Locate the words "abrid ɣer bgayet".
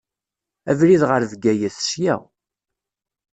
0.71-1.77